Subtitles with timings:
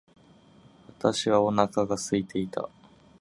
[0.87, 2.67] 私はお腹が空いていた。